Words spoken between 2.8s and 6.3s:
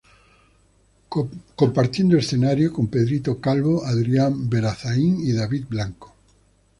"Pedrito Calvo","Adrian Berazain","David Blanco".